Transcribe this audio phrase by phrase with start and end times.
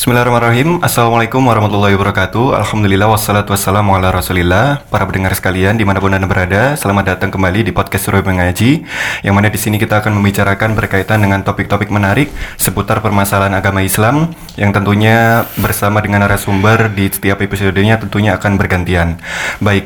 [0.00, 0.80] Bismillahirrahmanirrahim.
[0.80, 2.56] Assalamualaikum warahmatullahi wabarakatuh.
[2.56, 4.80] Alhamdulillah wassalatu wassalamu ala rasulillah.
[4.88, 8.80] Para pendengar sekalian di mana pun anda berada Selamat datang kembali di podcast Suruh Mengaji
[9.20, 14.32] Yang mana di sini kita akan membicarakan berkaitan dengan topik-topik menarik Seputar permasalahan agama Islam
[14.56, 19.20] Yang tentunya bersama dengan narasumber di setiap episodenya tentunya akan bergantian.
[19.60, 19.84] Baik,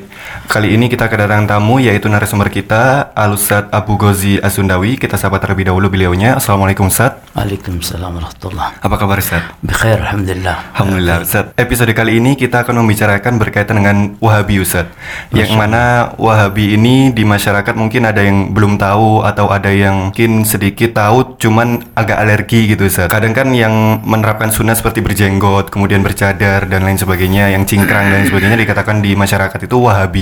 [0.54, 4.94] kali ini kita kedatangan tamu yaitu narasumber kita Alusat Abu Gozi Asundawi.
[4.94, 6.38] Kita sahabat terlebih dahulu beliaunya.
[6.38, 8.78] Assalamualaikum Ustaz Waalaikumsalam warahmatullah.
[8.78, 9.42] Apa kabar Ustaz?
[9.58, 10.70] Bikhair alhamdulillah.
[10.78, 14.86] Alhamdulillah Ustaz Episode kali ini kita akan membicarakan berkaitan dengan Wahabi Ustaz
[15.34, 20.46] Yang mana Wahabi ini di masyarakat mungkin ada yang belum tahu Atau ada yang mungkin
[20.46, 26.06] sedikit tahu cuman agak alergi gitu Ustaz Kadang kan yang menerapkan sunnah seperti berjenggot Kemudian
[26.06, 30.13] bercadar dan lain sebagainya Yang cingkrang dan sebagainya dikatakan di masyarakat itu Wahabi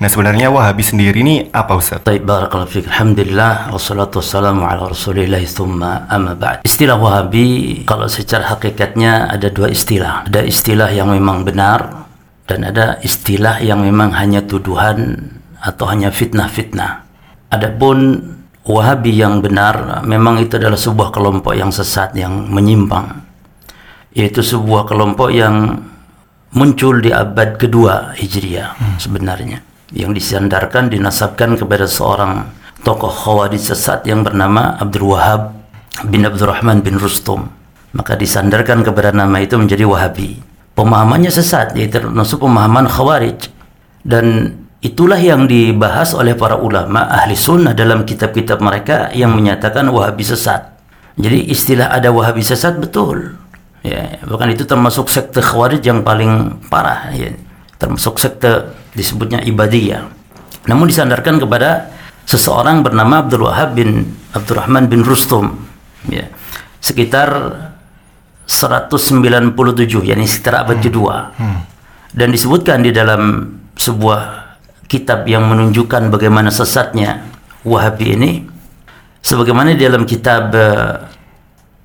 [0.00, 2.02] Nah sebenarnya Wahabi sendiri ini apa Ustaz?
[2.02, 2.86] Baik, barakallahu fiik.
[2.90, 6.66] Alhamdulillah wassalatu wassalamu ala Rasulillah thumma amma ba'd.
[6.66, 10.26] Istilah Wahabi kalau secara hakikatnya ada dua istilah.
[10.26, 12.10] Ada istilah yang memang benar
[12.50, 15.30] dan ada istilah yang memang hanya tuduhan
[15.62, 17.06] atau hanya fitnah-fitnah.
[17.54, 18.26] Adapun
[18.60, 23.24] Wahabi yang benar memang itu adalah sebuah kelompok yang sesat yang menyimpang.
[24.12, 25.80] Yaitu sebuah kelompok yang
[26.50, 29.62] muncul di abad kedua Hijriah sebenarnya
[29.94, 32.46] yang disandarkan dinasabkan kepada seorang
[32.82, 35.54] tokoh khawarij sesat yang bernama Abdul Wahab
[36.06, 37.50] bin Abdurrahman bin Rustum.
[37.90, 40.38] Maka disandarkan kepada nama itu menjadi Wahabi
[40.78, 43.50] pemahamannya sesat yaitu termasuk pemahaman khawarij.
[44.06, 50.22] Dan itulah yang dibahas oleh para ulama ahli sunnah dalam kitab-kitab mereka yang menyatakan Wahabi
[50.22, 50.70] sesat.
[51.18, 53.39] Jadi istilah ada Wahabi sesat betul
[53.80, 57.32] ya bahkan itu termasuk sekte khawarij yang paling parah ya.
[57.80, 60.04] Termasuk sekte disebutnya ibadiyah.
[60.68, 61.88] Namun disandarkan kepada
[62.28, 65.56] seseorang bernama Abdul Wahab bin Abdurrahman bin Rustum
[66.08, 66.28] ya.
[66.80, 67.28] Sekitar
[68.44, 69.54] 197
[70.04, 71.32] yakni sekitar abad kedua.
[72.10, 73.46] Dan disebutkan di dalam
[73.78, 74.50] sebuah
[74.90, 77.30] kitab yang menunjukkan bagaimana sesatnya
[77.62, 78.30] Wahabi ini
[79.20, 80.96] sebagaimana di dalam kitab eh,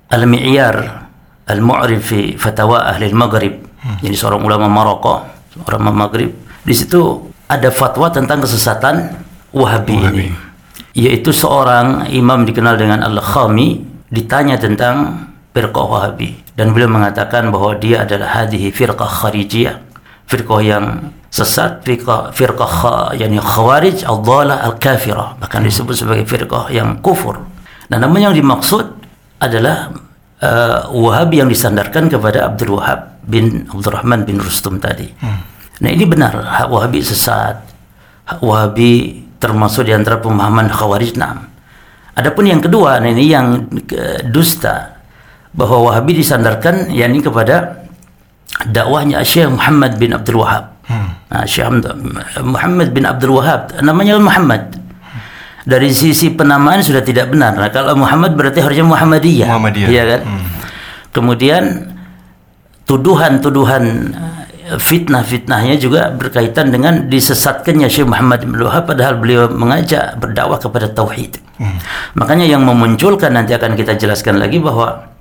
[0.08, 1.05] Al-Mi'yar
[1.46, 3.66] Al-Mu'rif fi Fatawa Ahli Maghrib
[4.02, 5.22] jadi seorang ulama Maroko
[5.66, 6.34] orang Maghrib.
[6.66, 9.24] Di situ ada fatwa tentang kesesatan
[9.54, 10.26] Wahabi, ini.
[10.92, 13.80] Yaitu seorang imam dikenal dengan Al-Khami
[14.12, 16.36] ditanya tentang firqah Wahabi.
[16.56, 19.76] Dan beliau mengatakan bahwa dia adalah hadhihi firqah kharijiyah.
[20.26, 25.40] Firqah yang sesat firqah firqah kha, yani khawarij al-dhalah al-kafirah.
[25.40, 27.40] Bahkan disebut sebagai firqah yang kufur.
[27.86, 28.84] Dan namun yang dimaksud
[29.40, 29.94] adalah
[30.42, 35.10] uh, Wahabi yang disandarkan kepada Abdul Wahab bin Abdurrahman bin Rustum tadi.
[35.76, 37.60] Nah ini benar hak Wahabi sesat.
[38.26, 41.14] Hak Wahabi termasuk di antara pemahaman Khawarij.
[41.20, 41.46] Nah,
[42.16, 44.96] adapun yang kedua, nah ini yang ke- dusta
[45.52, 47.84] bahwa Wahabi disandarkan yakni kepada
[48.66, 50.72] dakwahnya Syekh Muhammad bin Abdul Wahab.
[51.26, 51.68] Nah, Syekh
[52.40, 54.62] Muhammad bin Abdul Wahab namanya Muhammad.
[55.66, 57.58] Dari sisi penamaan sudah tidak benar.
[57.58, 59.50] Nah, kalau Muhammad berarti harusnya Muhammadiyah.
[59.50, 59.88] Muhammadiyah.
[59.90, 60.20] Iya kan?
[61.10, 61.64] Kemudian
[62.86, 63.84] tuduhan-tuduhan
[64.14, 70.86] eh, fitnah-fitnahnya juga berkaitan dengan disesatkannya Syekh Muhammad bin Wahab padahal beliau mengajak berdakwah kepada
[70.86, 71.42] tauhid.
[72.14, 75.15] Makanya yang memunculkan nanti akan kita jelaskan lagi bahwa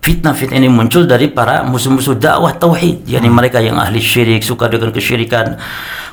[0.00, 4.92] fitnah-fitnah ini muncul dari para musuh-musuh dakwah tauhid, yakni mereka yang ahli syirik, suka dengan
[4.92, 5.60] kesyirikan,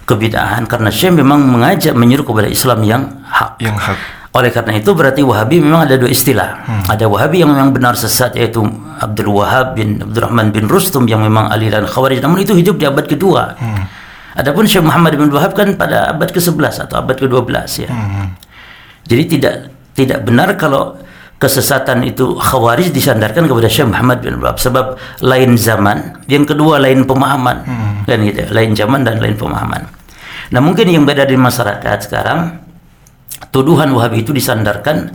[0.04, 3.60] kebidahan karena Syekh memang mengajak menyeru kepada Islam yang hak.
[3.64, 4.00] Yang hak
[4.38, 6.62] Oleh karena itu berarti Wahabi memang ada dua istilah.
[6.86, 8.62] Ada Wahabi yang memang benar sesat yaitu
[9.02, 13.10] Abdul Wahab bin Abdurrahman bin Rustum yang memang aliran Khawarij namun itu hidup di abad
[13.10, 13.58] kedua.
[14.38, 17.50] Adapun Syekh Muhammad bin Wahab kan pada abad ke-11 atau abad ke-12
[17.82, 17.90] ya.
[19.10, 21.02] Jadi tidak tidak benar kalau
[21.38, 27.06] kesesatan itu Khawarij disandarkan kepada Syekh Muhammad bin Wahab sebab lain zaman, yang kedua lain
[27.06, 27.58] pemahaman.
[28.10, 29.86] Kan gitu, lain zaman dan lain pemahaman.
[30.50, 32.58] Nah, mungkin yang beda di masyarakat sekarang
[33.54, 35.14] tuduhan Wahabi itu disandarkan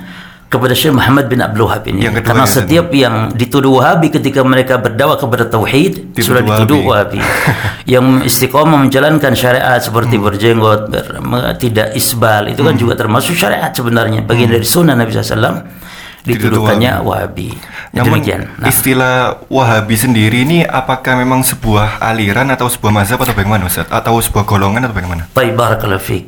[0.52, 2.04] kepada Syekh Muhammad bin Abdul Wahab ini.
[2.04, 6.80] Yang Karena ya, setiap yang dituduh Wahabi ketika mereka berdakwah kepada tauhid Dituduh sudah dituduh
[6.84, 7.18] Wahabi.
[7.96, 10.28] yang istiqomah menjalankan syariat seperti Hmm.
[10.28, 15.81] berjenggot, ber- tidak isbal itu kan juga termasuk syariat sebenarnya bagian dari sunnah Nabi SAW
[16.22, 17.54] dituduhkannya Wahabi.
[17.92, 18.46] Namun Demikian.
[18.58, 19.14] Nah, istilah
[19.50, 23.90] Wahabi sendiri ini apakah memang sebuah aliran atau sebuah mazhab atau bagaimana Ustaz?
[23.90, 25.26] Atau sebuah golongan atau bagaimana?
[25.34, 26.24] Baik, barakallahu fiik.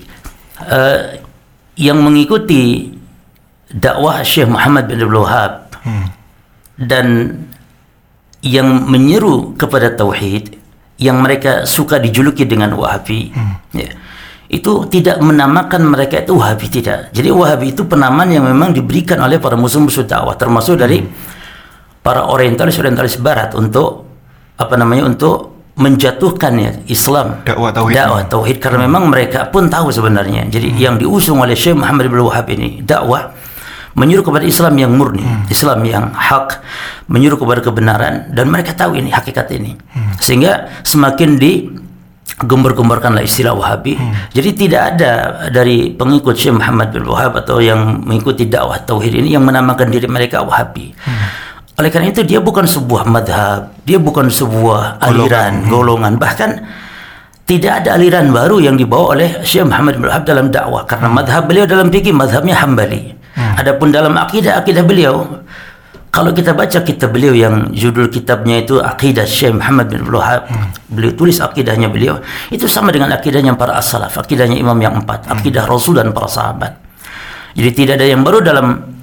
[0.67, 0.99] Eh,
[1.79, 2.95] yang mengikuti
[3.71, 5.67] dakwah Syekh Muhammad bin Abdul Wahab
[6.79, 7.39] dan
[8.45, 10.59] yang menyeru kepada tauhid
[10.99, 13.35] yang mereka suka dijuluki dengan Wahabi
[13.75, 13.91] ya,
[14.55, 17.11] itu tidak menamakan mereka itu Wahabi tidak.
[17.11, 21.03] Jadi Wahabi itu penamaan yang memang diberikan oleh para musuh-musuh dakwah termasuk dari
[22.05, 24.07] para orientalis orientalis barat untuk
[24.55, 27.43] apa namanya untuk menjatuhkan ya Islam.
[27.43, 27.95] Dakwah tauhid.
[27.99, 30.47] dakwah tauhid karena memang mereka pun tahu sebenarnya.
[30.47, 33.35] Jadi yang diusung oleh Syekh Muhammad bin Wahab ini dakwah
[33.99, 36.63] menyuruh kepada Islam yang murni Islam yang hak
[37.07, 39.75] menyuruh kepada kebenaran dan mereka tahu ini hakikat ini.
[40.23, 41.67] Sehingga semakin di
[42.43, 43.95] gembar-gembarkanlah istilah Wahabi.
[44.35, 45.13] Jadi tidak ada
[45.55, 50.11] dari pengikut Syekh Muhammad bin Wahab atau yang mengikuti dakwah tauhid ini yang menamakan diri
[50.11, 50.91] mereka Wahabi.
[51.75, 56.63] Oleh karena itu dia bukan sebuah madhab, dia bukan sebuah aliran, golongan, bahkan
[57.45, 60.83] tidak ada aliran baru yang dibawa oleh Syekh Muhammad bin Wahab dalam dakwah.
[60.87, 63.15] Karena madhab beliau dalam fikih madhabnya Hambali.
[63.35, 65.27] Adapun dalam akidah akidah beliau
[66.15, 70.47] kalau kita baca kitab beliau yang judul kitabnya itu Aqidah Syekh Muhammad bin Abdul Wahab,
[70.87, 72.23] beliau tulis akidahnya beliau
[72.55, 76.79] itu sama dengan akidahnya para as-salaf, akidahnya imam yang empat, akidah Rasul dan para sahabat.
[77.59, 78.95] Jadi tidak ada yang baru dalam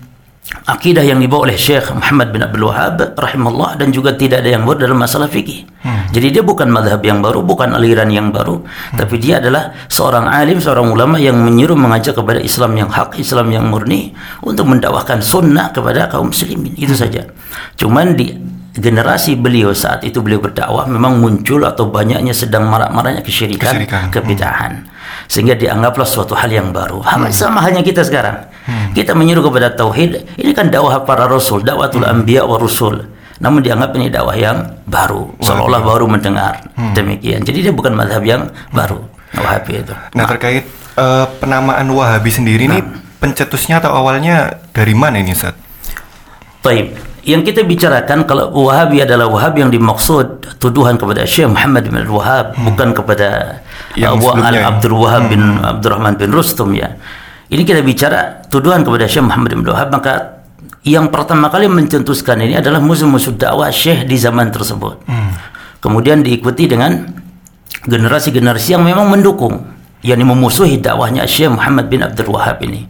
[0.67, 4.63] akidah yang dibawa oleh Syekh Muhammad bin Abdul Wahab rahimahullah dan juga tidak ada yang
[4.63, 5.65] baru dalam masalah fikih.
[6.11, 8.59] Jadi dia bukan madhab yang baru, bukan aliran yang baru,
[8.99, 13.47] tapi dia adalah seorang alim, seorang ulama yang menyuruh mengajak kepada Islam yang hak, Islam
[13.47, 14.11] yang murni
[14.43, 16.75] untuk mendakwahkan sunnah kepada kaum muslimin.
[16.75, 17.25] Itu saja.
[17.79, 18.27] Cuman di
[18.75, 24.03] generasi beliau saat itu beliau berdakwah memang muncul atau banyaknya sedang marak-maraknya kesyirikan, Kesyirikan.
[24.11, 24.73] kebidahan.
[25.31, 26.99] Sehingga dianggaplah suatu hal yang baru.
[27.03, 28.50] Hal sama halnya kita sekarang.
[28.93, 33.01] Kita menyuruh kepada tauhid, ini kan dakwah para rasul, dakwatul anbiya wa rusul.
[33.41, 36.61] Namun dianggap ini dakwah yang baru, seolah-olah baru mendengar.
[36.93, 37.41] Demikian.
[37.41, 39.01] Jadi dia bukan madhab yang baru.
[39.33, 39.95] Wahabi itu.
[40.13, 40.67] Nah terkait
[40.99, 42.83] eh, penamaan Wahabi sendiri ini
[43.17, 45.55] pencetusnya atau awalnya dari mana ini Ustaz?
[46.61, 46.93] Baik.
[47.21, 52.57] Yang kita bicarakan kalau Wahabi adalah Wahabi yang dimaksud tuduhan kepada Syekh Muhammad bin Wahab
[52.57, 53.61] bukan kepada
[53.93, 54.69] Yang Abu sebelumnya Al ya.
[54.73, 56.97] Abdul Wahab bin Abdurrahman bin Rustum ya.
[57.51, 60.13] Ini kita bicara tuduhan kepada Syekh Muhammad bin Abdul Wahab maka
[60.87, 65.03] yang pertama kali mencetuskan ini adalah musuh-musuh dakwah Syekh di zaman tersebut.
[65.83, 67.11] Kemudian diikuti dengan
[67.83, 69.67] generasi-generasi yang memang mendukung
[69.99, 72.87] yakni memusuhi dakwahnya Syekh Muhammad bin Abdul Wahab ini.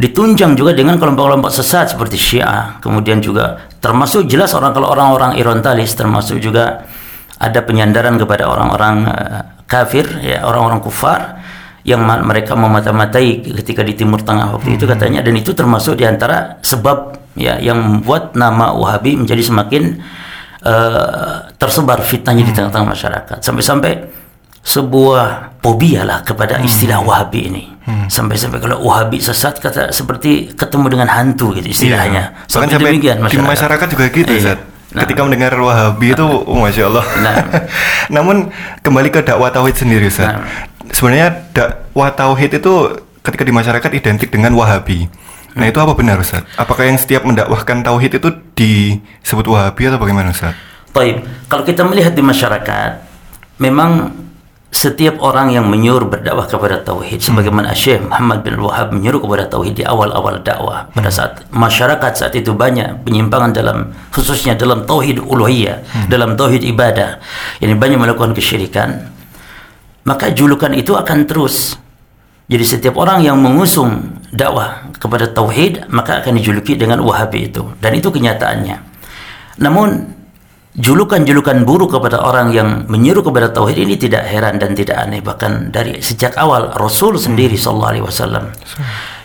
[0.00, 5.92] Ditunjang juga dengan kelompok-kelompok sesat seperti Syiah, kemudian juga termasuk jelas orang kalau orang-orang Irontalis
[5.92, 6.88] termasuk juga
[7.36, 11.41] ada penyandaran kepada orang-orang eh, kafir ya orang-orang kufar
[11.82, 16.06] yang ma- mereka memata-matai ketika di Timur Tengah waktu itu katanya dan itu termasuk di
[16.06, 19.98] antara sebab ya yang membuat nama Wahabi menjadi semakin
[20.62, 23.92] eh, tersebar fitnahnya di tengah-tengah masyarakat sampai-sampai
[24.62, 27.64] sebuah fobia lah kepada istilah Wahabi ini
[28.06, 33.16] sampai-sampai kalau Wahabi sesat kata seperti ketemu dengan hantu gitu istilahnya Bahkan sampai sampai demikian
[33.26, 34.38] di masyarakat juga gitu Iya.
[34.38, 34.58] Ustaz.
[34.92, 35.08] Nah.
[35.08, 37.00] Ketika mendengar Wahabi itu, oh, masya Allah.
[37.24, 37.34] Nah.
[38.14, 38.52] Namun
[38.84, 40.36] kembali ke dakwah tauhid sendiri, Ustaz.
[40.36, 40.44] Nah.
[40.92, 42.74] Sebenarnya dakwah tauhid itu
[43.24, 45.08] ketika di masyarakat identik dengan Wahabi.
[45.52, 46.44] Nah itu apa benar, Ustaz?
[46.56, 50.56] Apakah yang setiap mendakwahkan tauhid itu disebut Wahabi atau bagaimana, Ustaz?
[50.92, 52.90] Baik, kalau kita melihat di masyarakat,
[53.56, 54.12] memang
[54.72, 59.76] setiap orang yang menyuruh berdakwah kepada tauhid sebagaimana Syekh Muhammad bin Wahab menyuruh kepada tauhid
[59.76, 66.08] di awal-awal dakwah pada saat masyarakat saat itu banyak penyimpangan dalam khususnya dalam tauhid uluhiyah,
[66.08, 67.20] dalam tauhid ibadah.
[67.60, 69.12] Ini banyak melakukan kesyirikan.
[70.02, 71.78] Maka julukan itu akan terus
[72.52, 77.96] jadi setiap orang yang mengusung dakwah kepada tauhid maka akan dijuluki dengan Wahabi itu dan
[77.96, 78.76] itu kenyataannya.
[79.62, 79.88] Namun
[80.76, 85.72] julukan-julukan buruk kepada orang yang menyeru kepada tauhid ini tidak heran dan tidak aneh bahkan
[85.72, 88.44] dari sejak awal Rasul sendiri sallallahu alaihi wasallam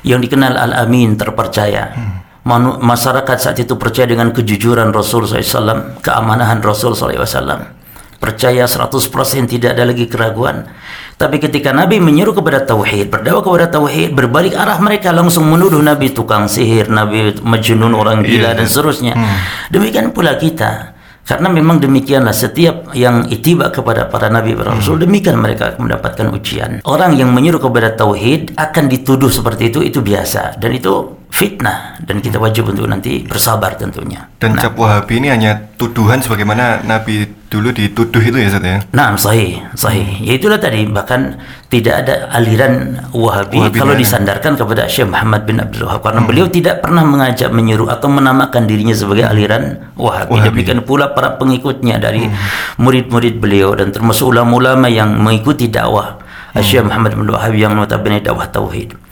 [0.08, 1.92] yang dikenal al-amin terpercaya.
[2.48, 7.76] Manu- masyarakat saat itu percaya dengan kejujuran Rasul SAW, keamanahan Rasul SAW.
[8.18, 8.98] Percaya 100%
[9.46, 10.66] tidak ada lagi keraguan.
[11.18, 16.14] Tapi ketika Nabi menyuruh kepada tauhid, berdakwah kepada tauhid, berbalik arah mereka langsung menuduh Nabi
[16.14, 18.58] tukang sihir, Nabi majnun orang gila Iya.
[18.58, 19.14] dan seterusnya.
[19.74, 20.94] Demikian pula kita.
[21.28, 26.80] Karena memang demikianlah setiap yang itiba kepada para nabi para rasul demikian mereka mendapatkan ujian.
[26.88, 32.18] Orang yang menyuruh kepada tauhid akan dituduh seperti itu itu biasa dan itu fitnah dan
[32.18, 34.26] kita wajib untuk nanti bersabar tentunya.
[34.42, 38.78] Dan cap Wahabi ini hanya tuduhan sebagaimana Nabi dulu dituduh itu ya, Ustaz ya?
[38.92, 40.20] Nah, sahih, sahih.
[40.20, 41.38] Ya itulah tadi bahkan
[41.70, 44.02] tidak ada aliran Wahabi, Wahabi kalau mana?
[44.02, 48.66] disandarkan kepada Syekh Muhammad bin Abdul Wahab karena beliau tidak pernah mengajak menyuruh atau menamakan
[48.66, 50.34] dirinya sebagai aliran Wahabi.
[50.34, 50.48] Wahabi.
[50.50, 52.26] Demikian pula para pengikutnya dari
[52.82, 56.18] murid-murid beliau dan termasuk ulama-ulama yang mengikuti dakwah
[56.58, 59.07] Syekh Muhammad bin Abdul Wahab yang notabene dakwah tauhid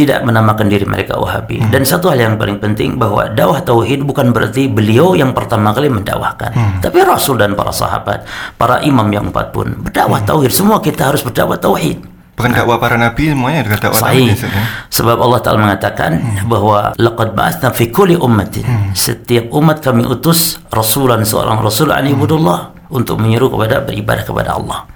[0.00, 1.60] tidak menamakan diri mereka Wahabi.
[1.68, 5.92] Dan satu hal yang paling penting bahwa dakwah tauhid bukan berarti beliau yang pertama kali
[5.92, 8.24] mendakwahkan, tapi Rasul dan para sahabat,
[8.56, 10.48] para imam yang empat pun berdakwah tauhid.
[10.48, 12.00] Semua kita harus berdakwah tauhid.
[12.40, 14.64] Bukan dakwah para nabi semuanya dakwah tauhid, ya?
[14.88, 16.10] Sebab Allah Ta'ala mengatakan
[16.48, 18.64] bahwa laqad ba'atsna fi kulli ummatin.
[18.96, 24.86] Setiap umat kami utus rasulan seorang rasul an ibudullah untuk menyeru kepada beribadah kepada Allah.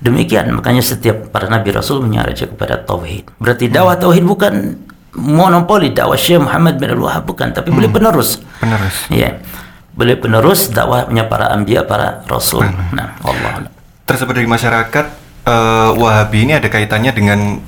[0.00, 3.32] Demikian makanya setiap para nabi rasul menyeru kepada tauhid.
[3.40, 4.76] Berarti dakwah tauhid bukan
[5.14, 8.42] monopoli dakwah Syekh Muhammad bin Abdul Wahab bukan, tapi boleh penerus.
[8.58, 8.96] Penerus.
[9.08, 9.38] Ya.
[9.94, 12.66] Boleh penerus dakwahnya para anbiya, para rasul.
[12.90, 13.70] Nah, Allah.
[14.04, 15.06] Tersebut dari masyarakat
[15.46, 17.62] eh, Wahabi ini ada kaitannya dengan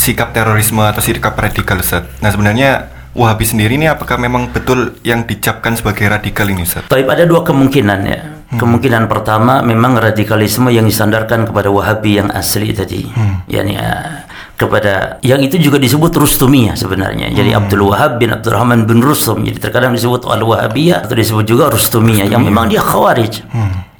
[0.00, 2.08] sikap terorisme atau sikap radikal Ustaz.
[2.18, 6.88] Nah sebenarnya Wahabi sendiri ini apakah memang betul yang dicapkan sebagai radikal ini Ustaz?
[6.88, 8.20] Tapi ada dua kemungkinan ya.
[8.52, 13.08] Kemungkinan pertama memang radikalisme yang disandarkan kepada Wahabi yang asli tadi.
[13.48, 14.28] Yani uh,
[14.60, 17.32] kepada yang itu juga disebut Rustumiyah sebenarnya.
[17.32, 19.40] Jadi Abdul Wahab bin Abdurrahman bin Rustum.
[19.42, 23.40] Jadi terkadang disebut al Wahabiyah atau disebut juga Rustumiyah yang memang dia khawarij.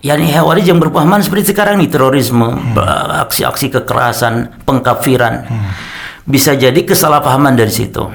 [0.04, 5.48] Yani khawarij yang berpahaman seperti sekarang nih terorisme, ba- aksi-aksi kekerasan, pengkafiran.
[6.22, 8.06] Bisa jadi kesalahpahaman dari situ.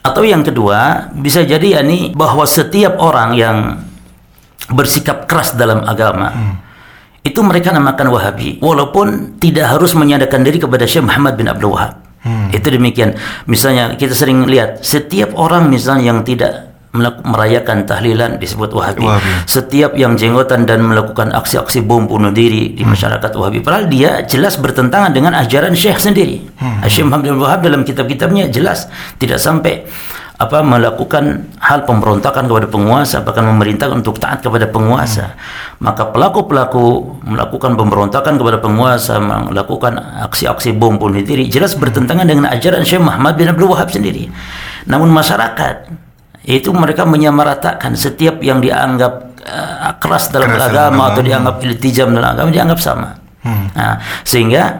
[0.00, 3.82] Atau yang kedua, bisa jadi yakni bahwa setiap orang yang
[4.70, 6.58] bersikap keras dalam agama
[7.26, 11.98] itu mereka namakan Wahabi walaupun tidak harus menyandarkan diri kepada Syekh Muhammad bin Abdul Wahab.
[12.54, 13.14] Itu demikian.
[13.46, 16.66] Misalnya kita sering lihat setiap orang misalnya yang tidak
[17.22, 19.04] merayakan tahlilan disebut Wahabi.
[19.04, 19.30] Wahabi.
[19.46, 23.60] Setiap yang jenggotan dan melakukan aksi-aksi bom bunuh diri di masyarakat Wahabi.
[23.60, 26.46] Padahal dia jelas bertentangan dengan ajaran Syekh sendiri.
[26.88, 29.86] Syekh Muhammad bin Abdul Wahab dalam kitab-kitabnya jelas tidak sampai
[30.36, 35.32] apa melakukan hal pemberontakan kepada penguasa bahkan memerintah untuk taat kepada penguasa.
[35.80, 39.96] Maka pelaku-pelaku melakukan pemberontakan kepada penguasa melakukan
[40.28, 44.28] aksi-aksi bom bunuh diri jelas bertentangan dengan ajaran Syekh Muhammad bin Abdul Wahab sendiri.
[44.84, 45.88] Namun masyarakat
[46.44, 51.28] itu mereka menyamaratakan setiap yang dianggap eh, keras dalam Keras dalam agama atau agama.
[51.32, 53.10] dianggap iltijam dalam agama dianggap sama.
[53.46, 54.74] Nah, sehingga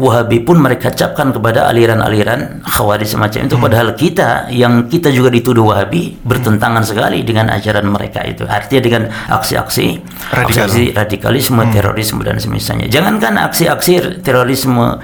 [0.00, 3.56] Wahabi pun mereka capkan kepada aliran-aliran Khawarij semacam itu.
[3.60, 8.48] Padahal kita yang kita juga dituduh Wahabi bertentangan sekali dengan ajaran mereka itu.
[8.48, 9.86] Artinya dengan aksi-aksi
[10.32, 10.66] Radikal.
[10.66, 12.88] aksi radikalisme terorisme dan semisalnya.
[12.88, 14.96] Jangankan aksi-aksi terorisme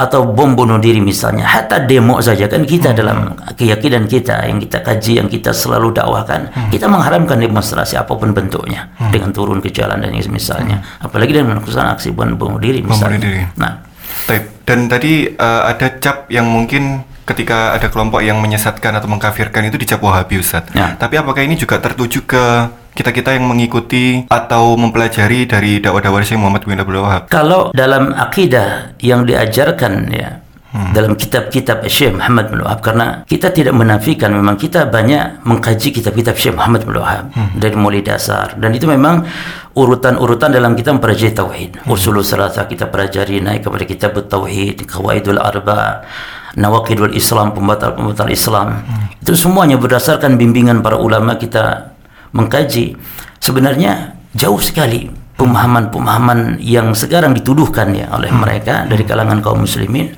[0.00, 4.80] atau bom bunuh diri misalnya hatta demo saja kan kita dalam keyakinan kita yang kita
[4.80, 10.00] kaji yang kita selalu dakwahkan kita mengharamkan demonstrasi apa pun bentuknya dengan turun ke jalan
[10.00, 13.42] dan yang misalnya apalagi dengan melakukan aksi bom bunuh diri Bom bunuh misalnya diri.
[13.60, 13.89] nah
[14.28, 14.44] Baik.
[14.66, 19.78] Dan tadi eh, ada cap yang mungkin ketika ada kelompok yang menyesatkan atau mengkafirkan itu
[19.78, 20.66] dicap Wahabi Ustaz.
[20.74, 20.98] Ya.
[20.98, 22.44] Tapi apakah ini juga tertuju ke
[22.90, 27.30] kita-kita yang mengikuti atau mempelajari dari dakwah-dakwah Syekh Muhammad bin Abdul Wahab?
[27.30, 32.80] Kalau dalam akidah yang diajarkan ya dalam kitab-kitab Syekh Muhammad bin Wahab.
[32.82, 38.02] Karena kita tidak menafikan memang kita banyak mengkaji kitab-kitab Syekh Muhammad bin Wahab dari mulai
[38.06, 38.54] dasar.
[38.54, 39.26] Dan itu memang
[39.74, 41.70] urutan-urutan dalam kita mempelajari tauhid.
[41.90, 46.06] Usulul salasa kita pelajari naik kepada kitab tauhid, qawaidul arba,
[46.54, 48.82] nawaqidul Islam, pembatal-pembatal Islam.
[49.18, 51.94] Itu semuanya berdasarkan bimbingan para ulama kita
[52.30, 52.94] mengkaji.
[53.42, 60.12] Sebenarnya jauh sekali pemahaman-pemahaman yang sekarang dituduhkan ya oleh mereka dari kalangan kaum muslimin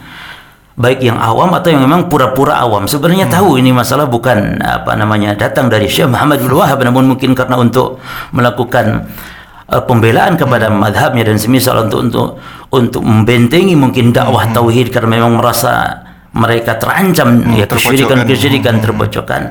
[0.72, 2.88] baik yang awam atau yang memang pura-pura awam.
[2.88, 7.36] Sebenarnya tahu ini masalah bukan apa namanya datang dari Syekh Muhammad bin Wahab namun mungkin
[7.36, 8.00] karena untuk
[8.32, 9.04] melakukan
[9.68, 12.28] uh, pembelaan kepada madhabnya dan semisal untuk untuk
[12.72, 16.00] untuk membentengi mungkin dakwah tauhid karena memang merasa
[16.32, 19.42] mereka terancam ya kesyirikan kesyirikan terpojokkan.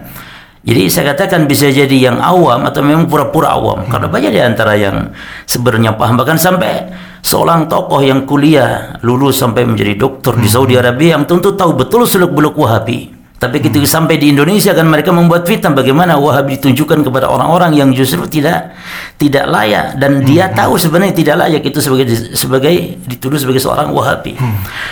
[0.62, 3.82] Jadi saya katakan bisa jadi yang awam atau memang pura-pura awam.
[3.90, 5.10] Karena banyak di antara yang
[5.50, 6.22] sebenarnya paham.
[6.22, 6.86] Bahkan sampai
[7.22, 12.06] seorang tokoh yang kuliah lulus sampai menjadi doktor di Saudi Arabia yang tentu tahu betul
[12.06, 13.22] seluk-beluk Wahabi.
[13.42, 17.90] Tapi ketika sampai di Indonesia kan mereka membuat fitnah bagaimana Wahabi ditunjukkan kepada orang-orang yang
[17.90, 18.78] justru tidak
[19.18, 19.98] tidak layak.
[19.98, 22.06] Dan dia tahu sebenarnya tidak layak itu sebagai
[22.38, 24.38] sebagai dituduh sebagai seorang Wahabi.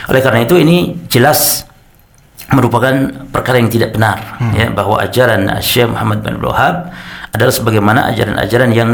[0.10, 1.70] Oleh karena itu ini jelas
[2.50, 6.90] merupakan perkara yang tidak benar ya bahwa ajaran Syekh Muhammad bin Abdul Wahab
[7.30, 8.90] adalah sebagaimana ajaran-ajaran yang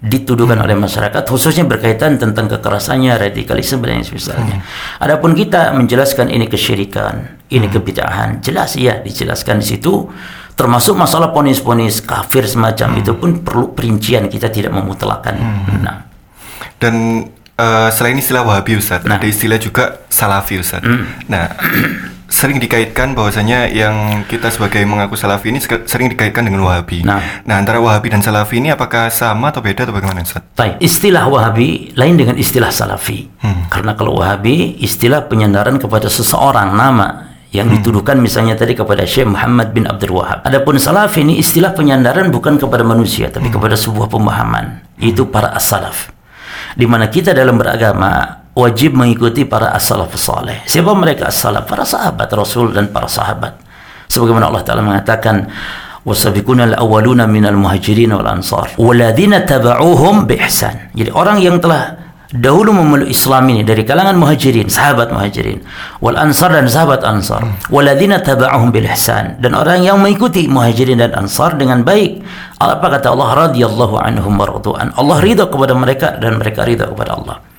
[0.00, 4.64] dituduhkan oleh masyarakat khususnya berkaitan tentang kekerasannya radikalisme dan yang semisalnya.
[4.96, 10.08] Adapun kita menjelaskan ini kesyirikan, ini kebid'ahan, jelas ya dijelaskan di situ
[10.56, 15.36] termasuk masalah ponis-ponis kafir semacam itu pun perlu perincian kita tidak memutlakan.
[15.80, 16.04] Nah,
[16.80, 17.24] Dan
[17.56, 19.20] eh, selain istilah Wahabi Ustaz, Nah.
[19.20, 20.80] ada istilah juga Salafi Ustaz.
[21.28, 21.48] Nah,
[22.30, 27.02] sering dikaitkan bahwasanya yang kita sebagai mengaku Salafi ini sering dikaitkan dengan Wahabi.
[27.02, 27.42] Nah.
[27.50, 30.46] antara Wahabi dan Salafi ini apakah sama atau beda atau bagaimana Ustaz?
[30.54, 33.26] Baik, istilah Wahabi lain dengan istilah Salafi.
[33.66, 39.74] Karena kalau Wahabi istilah penyandaran kepada seseorang nama yang dituduhkan misalnya tadi kepada Syekh Muhammad
[39.74, 40.46] bin Abdul Wahab.
[40.46, 46.14] Adapun Salafi ini istilah penyandaran bukan kepada manusia tapi kepada sebuah pemahaman, yaitu para as-salaf.
[46.78, 50.60] Di mana kita dalam beragama wajib mengikuti para as-salafus saleh.
[50.68, 51.64] Siapa mereka as-salaf?
[51.64, 53.56] Para sahabat Rasul dan para sahabat.
[54.10, 55.48] Sebagaimana Allah Taala mengatakan
[56.04, 60.92] wasabiquna al-awwaluna minal muhajirin wal ansar walladzina taba'uuhum bi ihsan.
[60.92, 61.96] Jadi orang yang telah
[62.30, 65.62] dahulu memeluk Islam ini dari kalangan muhajirin, sahabat muhajirin,
[65.98, 71.10] wal ansar dan sahabat ansar, waladina taba'ahum bil ihsan dan orang yang mengikuti muhajirin dan
[71.14, 72.22] ansar dengan baik.
[72.62, 74.94] Apa kata Allah radhiyallahu anhum wardu'an.
[74.94, 77.49] Allah ridha kepada mereka dan mereka ridha kepada Allah.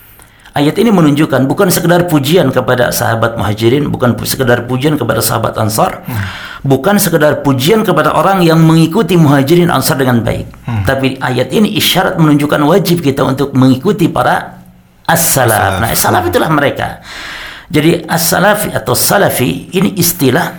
[0.51, 6.03] Ayat ini menunjukkan bukan sekedar pujian kepada sahabat muhajirin, bukan sekedar pujian kepada sahabat ansar,
[6.03, 6.67] hmm.
[6.67, 10.51] bukan sekedar pujian kepada orang yang mengikuti muhajirin ansar dengan baik.
[10.67, 10.83] Hmm.
[10.83, 14.59] Tapi ayat ini isyarat menunjukkan wajib kita untuk mengikuti para
[15.07, 15.79] as-salaf.
[15.79, 16.99] Nah, salaf itulah mereka.
[17.71, 20.51] Jadi as-salafi atau salafi ini istilah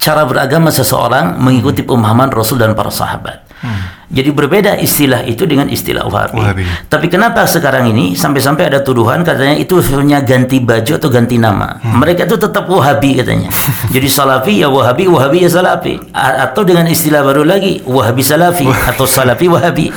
[0.00, 3.45] cara beragama seseorang mengikuti pemahaman Rasul dan para sahabat.
[3.56, 3.96] Hmm.
[4.06, 6.38] Jadi berbeda istilah itu dengan istilah Wahabi.
[6.38, 6.62] Wahabi.
[6.86, 11.80] Tapi kenapa sekarang ini sampai-sampai ada tuduhan katanya itu hanya ganti baju atau ganti nama.
[11.80, 11.98] Hmm.
[12.04, 13.48] Mereka itu tetap Wahabi katanya.
[13.94, 15.96] Jadi Salafi ya Wahabi, Wahabi ya Salafi.
[16.12, 19.88] A atau dengan istilah baru lagi Wahabi Salafi atau Salafi Wahabi.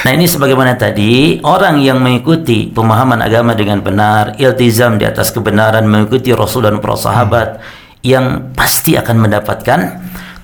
[0.00, 5.86] Nah ini sebagaimana tadi orang yang mengikuti pemahaman agama dengan benar, iltizam di atas kebenaran,
[5.86, 8.04] mengikuti Rasul dan para sahabat hmm.
[8.04, 9.80] yang pasti akan mendapatkan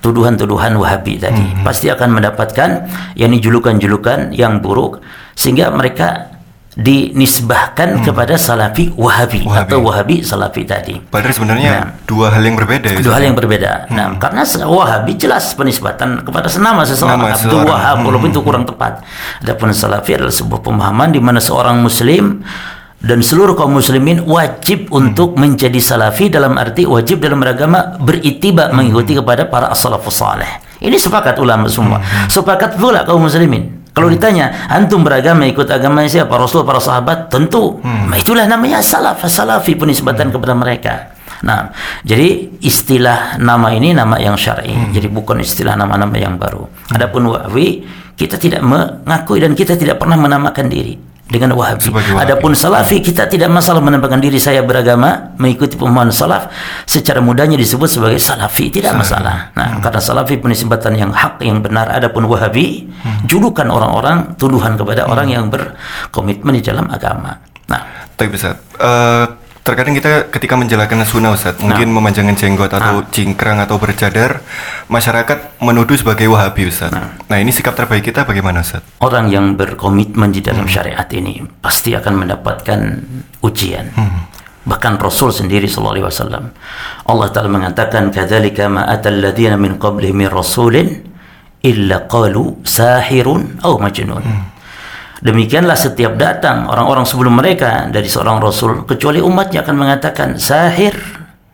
[0.07, 1.67] tuduhan-tuduhan Wahabi tadi hmm.
[1.67, 2.87] pasti akan mendapatkan
[3.19, 5.03] yakni julukan-julukan yang buruk
[5.35, 6.37] sehingga mereka
[6.77, 8.03] dinisbahkan hmm.
[8.05, 10.93] kepada Salafi Wahabi, Wahabi atau Wahabi Salafi tadi.
[11.09, 13.01] Padahal sebenarnya nah, dua hal yang berbeda ya.
[13.01, 13.89] Dua hal yang berbeda.
[13.89, 13.97] Hmm.
[13.97, 18.35] Nah, karena Wahabi jelas penisbatan kepada senama seseorang Abdul Wahab walaupun hmm.
[18.37, 19.01] itu kurang tepat.
[19.41, 22.45] Adapun Salafi adalah sebuah pemahaman di mana seorang muslim
[22.97, 24.97] dan seluruh kaum muslimin wajib hmm.
[24.97, 28.73] untuk menjadi salafi dalam arti wajib dalam beragama beritiba hmm.
[28.73, 30.49] mengikuti kepada para as-salafus saleh.
[30.81, 32.01] Ini sepakat ulama semua.
[32.01, 32.29] Hmm.
[32.29, 33.85] Sepakat pula kaum muslimin.
[33.93, 34.17] Kalau hmm.
[34.17, 36.29] ditanya, antum beragama ikut agama siapa?
[36.37, 37.29] Rasul para sahabat?
[37.29, 37.77] Tentu.
[37.81, 38.13] Hmm.
[38.13, 40.33] Nah, itulah namanya salaf, salafi penisbatan hmm.
[40.33, 40.93] kepada mereka.
[41.45, 41.69] Nah,
[42.01, 44.73] jadi istilah nama ini nama yang syar'i.
[44.73, 44.89] Hmm.
[44.89, 46.65] Jadi bukan istilah nama-nama yang baru.
[46.65, 46.97] Hmm.
[46.97, 47.85] Adapun wahabi
[48.17, 51.91] kita tidak mengakui dan kita tidak pernah menamakan diri dengan Wahabi.
[51.91, 52.23] Wahabi.
[52.23, 56.49] Adapun Salafi kita tidak masalah menempatkan diri saya beragama mengikuti pemahaman Salaf
[56.87, 59.03] secara mudahnya disebut sebagai Salafi tidak Salafi.
[59.03, 59.37] masalah.
[59.53, 59.81] Nah, hmm.
[59.83, 63.27] karena Salafi penisbatan yang hak yang benar adapun Wahabi hmm.
[63.27, 65.11] julukan orang-orang tuduhan kepada hmm.
[65.11, 67.35] orang yang berkomitmen di dalam agama.
[67.67, 67.81] Nah,
[68.15, 71.99] tapi bisa uh, terkadang kita ketika menjalankan sunnah Ustaz, mungkin nah.
[71.99, 73.11] memanjangkan jenggot atau nah.
[73.11, 74.39] cingkrang atau bercadar,
[74.87, 76.95] masyarakat menuduh sebagai wahabi Ustaz.
[76.95, 77.19] Nah.
[77.27, 78.79] nah ini sikap terbaik kita bagaimana Ustaz?
[79.03, 80.71] Orang yang berkomitmen di dalam hmm.
[80.71, 82.79] syariat ini pasti akan mendapatkan
[83.43, 83.91] ujian.
[83.91, 84.31] Hmm.
[84.63, 86.43] Bahkan Rasul sendiri sallallahu alaihi wasallam
[87.07, 91.07] Allah Taala mengatakan kadzalika ma atal ladzina min qablihim min rasulin
[91.63, 94.23] illa qalu sahirun aw majnun.
[94.23, 94.56] Hmm
[95.17, 100.93] Demikianlah setiap datang orang-orang sebelum mereka dari seorang rasul kecuali umatnya akan mengatakan sahir.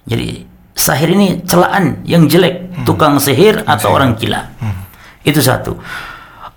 [0.04, 0.43] Jadi
[0.76, 2.84] sahir ini celaan yang jelek, hmm.
[2.84, 3.95] tukang sihir atau sihir.
[3.95, 4.41] orang gila.
[4.60, 4.84] Hmm.
[5.23, 5.80] Itu satu.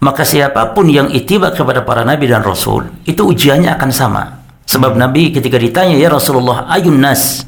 [0.03, 4.25] Maka siapa pun yang itiba kepada para nabi dan rasul, itu ujiannya akan sama.
[4.67, 5.01] Sebab hmm.
[5.01, 7.47] Nabi ketika ditanya ya Rasulullah ayun nas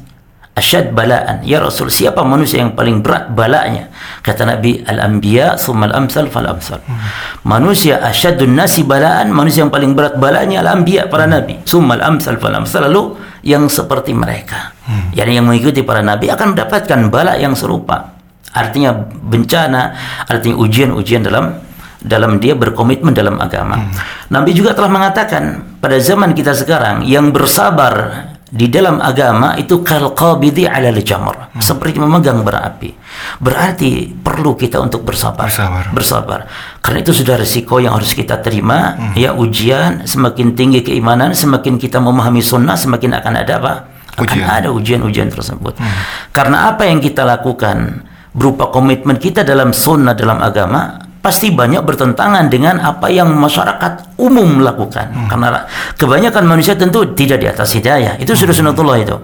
[0.57, 3.87] asyad balaan ya Rasul siapa manusia yang paling berat balanya
[4.19, 7.45] kata Nabi al-anbiya summa al-amsal fal amsal hmm.
[7.47, 11.31] manusia asyadun nasi balaan manusia yang paling berat balanya al-anbiya para hmm.
[11.31, 15.15] nabi summa al-amsal fal amsal lalu yang seperti mereka hmm.
[15.15, 18.19] yang mengikuti para nabi akan mendapatkan bala yang serupa
[18.51, 19.95] artinya bencana
[20.27, 23.75] artinya ujian-ujian dalam dalam dia berkomitmen dalam agama.
[23.75, 23.91] Hmm.
[24.31, 30.09] Nabi juga telah mengatakan pada zaman kita sekarang yang bersabar di dalam agama itu kal
[30.17, 31.61] qabidi ala jamr hmm.
[31.61, 32.97] seperti memegang bara api
[33.37, 36.39] berarti perlu kita untuk bersabar bersabar, bersabar.
[36.81, 39.13] karena itu sudah risiko yang harus kita terima hmm.
[39.13, 43.73] ya ujian semakin tinggi keimanan semakin kita memahami sunnah semakin akan ada apa
[44.17, 44.49] akan ujian.
[44.49, 45.95] ada ujian-ujian tersebut hmm.
[46.33, 48.01] karena apa yang kita lakukan
[48.33, 54.63] berupa komitmen kita dalam sunnah dalam agama pasti banyak bertentangan dengan apa yang masyarakat umum
[54.63, 55.11] lakukan.
[55.11, 55.27] Hmm.
[55.27, 55.67] Karena
[55.99, 58.15] kebanyakan manusia tentu tidak di atas hidayah.
[58.19, 58.71] Itu sudah hmm.
[58.71, 59.17] sunatullah itu.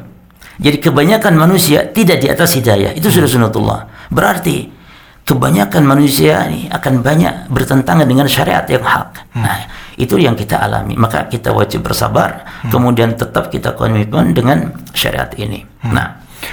[0.55, 2.91] Jadi kebanyakan manusia tidak di atas hidayah.
[2.95, 3.36] Itu sudah hmm.
[3.39, 3.79] sunatullah.
[4.12, 4.71] Berarti
[5.25, 9.10] kebanyakan manusia ini akan banyak bertentangan dengan syariat yang hak.
[9.34, 9.43] Hmm.
[9.43, 9.58] Nah,
[9.95, 10.93] itu yang kita alami.
[10.99, 12.71] Maka kita wajib bersabar, hmm.
[12.75, 15.63] kemudian tetap kita komitmen dengan syariat ini.
[15.84, 15.95] Hmm.
[15.95, 16.08] Nah,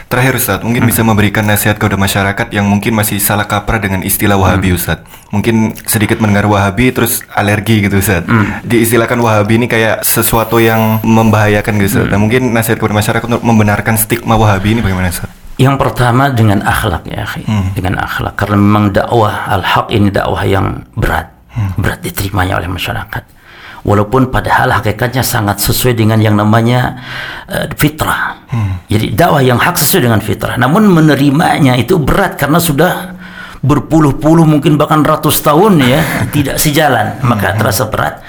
[0.08, 0.90] Terakhir Ustaz, mungkin hmm.
[0.90, 4.78] bisa memberikan nasihat kepada masyarakat yang mungkin masih salah kaprah dengan istilah Wahabi hmm.
[4.78, 4.98] Ustaz.
[5.32, 8.24] Mungkin sedikit mendengar Wahabi terus alergi gitu Ustaz.
[8.24, 8.60] Hmm.
[8.66, 12.04] Diistilahkan Wahabi ini kayak sesuatu yang membahayakan gitu Ustaz.
[12.06, 12.12] Hmm.
[12.12, 15.30] Nah, mungkin nasihat kepada masyarakat untuk membenarkan stigma Wahabi ini bagaimana Ustaz?
[15.60, 17.44] Yang pertama dengan akhlak ya, akhi.
[17.44, 17.70] Hmm.
[17.76, 21.28] Dengan akhlak karena memang dakwah al-haq ini dakwah yang berat.
[21.52, 21.76] Hmm.
[21.76, 23.41] Berat diterimanya oleh masyarakat.
[23.82, 27.02] Walaupun padahal hakikatnya sangat sesuai dengan yang namanya
[27.50, 28.42] uh, fitrah.
[28.50, 28.82] Hmm.
[28.86, 30.54] Jadi dakwah yang hak sesuai dengan fitrah.
[30.58, 33.18] Namun menerimanya itu berat karena sudah
[33.62, 36.00] berpuluh-puluh mungkin bahkan ratus tahun ya
[36.34, 38.22] tidak sejalan, maka terasa berat.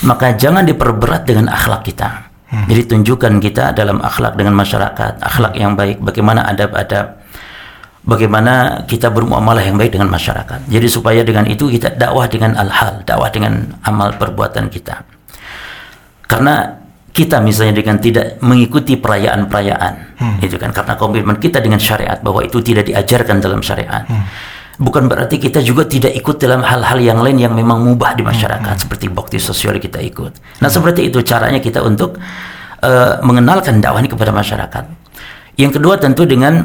[0.00, 2.30] Maka jangan diperberat dengan akhlak kita.
[2.50, 2.66] Hmm.
[2.66, 7.19] Jadi tunjukkan kita dalam akhlak dengan masyarakat, akhlak yang baik, bagaimana adab-adab,
[8.04, 10.68] bagaimana kita bermuamalah yang baik dengan masyarakat.
[10.68, 15.04] Jadi supaya dengan itu kita dakwah dengan al-hal, dakwah dengan amal perbuatan kita.
[16.24, 20.38] Karena kita misalnya dengan tidak mengikuti perayaan-perayaan, hmm.
[20.46, 24.06] itu kan karena komitmen kita dengan syariat bahwa itu tidak diajarkan dalam syariat.
[24.06, 24.24] Hmm
[24.80, 28.74] bukan berarti kita juga tidak ikut dalam hal-hal yang lain yang memang mubah di masyarakat
[28.74, 28.82] hmm.
[28.88, 30.64] seperti bakti sosial kita ikut.
[30.64, 30.72] Nah, hmm.
[30.72, 32.16] seperti itu caranya kita untuk
[32.80, 34.84] uh, mengenalkan dakwah ini kepada masyarakat.
[35.60, 36.64] Yang kedua tentu dengan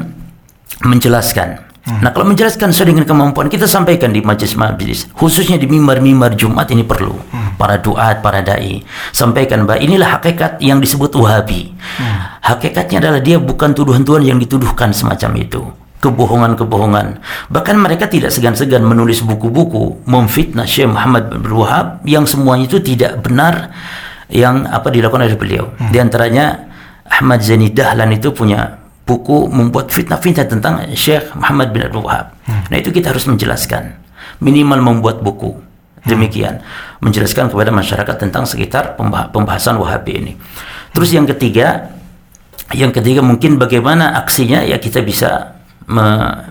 [0.84, 1.66] menjelaskan.
[1.86, 2.02] Hmm.
[2.02, 6.82] Nah, kalau menjelaskan sesuai dengan kemampuan kita sampaikan di majelis-majelis, khususnya di mimbar-mimbar Jumat ini
[6.82, 7.14] perlu.
[7.14, 7.54] Hmm.
[7.54, 8.82] Para duat, para dai
[9.14, 11.70] sampaikan bahwa inilah hakikat yang disebut Wahabi.
[11.78, 12.42] Hmm.
[12.42, 15.62] Hakikatnya adalah dia bukan tuduhan-tuduhan yang dituduhkan semacam itu
[16.02, 17.22] kebohongan-kebohongan.
[17.48, 23.22] Bahkan mereka tidak segan-segan menulis buku-buku memfitnah Syekh Muhammad bin Wahab yang semuanya itu tidak
[23.24, 23.72] benar
[24.26, 25.70] yang apa dilakukan oleh beliau.
[25.78, 25.94] Hmm.
[25.94, 26.66] Di antaranya
[27.06, 32.34] Ahmad Zaini Dahlan itu punya buku membuat fitnah-fitnah tentang Syekh Muhammad bin Abdul Wahab.
[32.44, 32.66] Hmm.
[32.68, 33.94] Nah itu kita harus menjelaskan.
[34.42, 35.54] Minimal membuat buku.
[36.02, 36.58] Demikian.
[36.58, 37.06] Hmm.
[37.06, 38.98] Menjelaskan kepada masyarakat tentang sekitar
[39.30, 40.32] pembahasan Wahabi ini.
[40.90, 41.94] Terus yang ketiga,
[42.74, 45.54] yang ketiga mungkin bagaimana aksinya ya kita bisa
[45.86, 46.06] me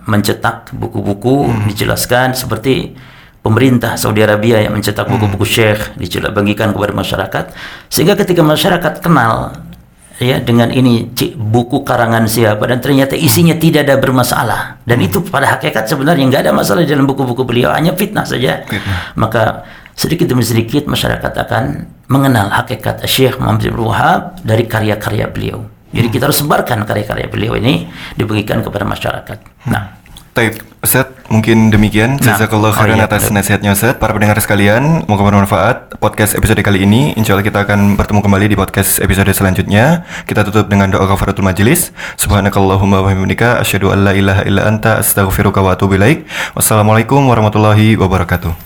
[0.07, 1.67] mencetak buku-buku hmm.
[1.67, 2.95] dijelaskan seperti
[3.43, 5.55] pemerintah Saudi Arabia yang mencetak buku-buku hmm.
[5.59, 7.45] syekh dijelas bagikan kepada masyarakat
[7.91, 9.51] sehingga ketika masyarakat kenal
[10.21, 13.63] ya dengan ini buku karangan siapa dan ternyata isinya hmm.
[13.63, 15.07] tidak ada bermasalah dan hmm.
[15.11, 19.15] itu pada hakikat sebenarnya nggak ada masalah dalam buku-buku beliau hanya fitnah saja fitnah.
[19.19, 21.63] maka sedikit demi sedikit masyarakat akan
[22.07, 27.55] mengenal hakikat Syekh Muhammad bin Wahab dari karya-karya beliau jadi kita harus sebarkan karya-karya beliau
[27.55, 27.87] ini
[28.19, 29.37] dibagikan kepada masyarakat.
[29.71, 29.95] Nah,
[30.35, 32.19] Taib, Ustaz, mungkin demikian.
[32.19, 33.95] Nah, Jazakallah khairan oh iya, atas nasihatnya Ustaz.
[33.95, 35.95] Para pendengar sekalian, moga bermanfaat.
[35.95, 40.03] Podcast episode kali ini, insya Allah kita akan bertemu kembali di podcast episode selanjutnya.
[40.27, 41.95] Kita tutup dengan doa kafaratul majelis.
[42.19, 46.27] Subhanakallahumma wa bihamdika asyhadu an la ilaha illa anta astaghfiruka wa atubu ilaik.
[46.51, 48.65] Wassalamualaikum warahmatullahi wabarakatuh.